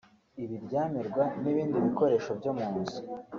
[0.43, 2.99] ibiryamirwa n’ibindi bikoresho byo mu nzu